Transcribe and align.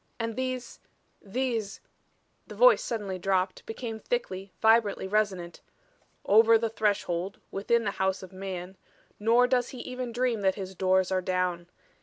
"And 0.19 0.35
these 0.35 0.79
these" 1.21 1.79
the 2.47 2.55
voice 2.55 2.83
suddenly 2.83 3.19
dropped, 3.19 3.63
became 3.67 3.99
thickly, 3.99 4.51
vibrantly 4.59 5.07
resonant, 5.07 5.61
"over 6.25 6.57
the 6.57 6.69
Threshold, 6.69 7.39
within 7.51 7.83
the 7.83 7.91
House 7.91 8.23
of 8.23 8.33
Man 8.33 8.77
nor 9.19 9.45
does 9.45 9.69
he 9.69 9.77
even 9.81 10.11
dream 10.11 10.41
that 10.41 10.55
his 10.55 10.73
doors 10.73 11.11
are 11.11 11.21
down. 11.21 11.67